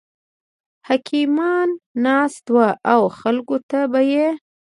حکیمان 0.87 1.69
ناست 2.05 2.45
وو 2.53 2.67
او 2.91 3.01
خلکو 3.19 3.57
ته 3.69 3.79
به 3.91 4.01
یې 4.11 4.27